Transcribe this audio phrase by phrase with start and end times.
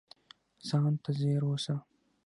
[0.67, 1.75] ځان ته ځیر اوسه